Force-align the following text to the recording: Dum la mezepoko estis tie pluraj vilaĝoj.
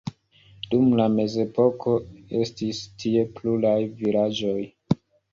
Dum 0.69 0.85
la 0.99 1.03
mezepoko 1.15 1.91
estis 2.39 2.79
tie 3.03 3.21
pluraj 3.35 3.75
vilaĝoj. 3.99 4.57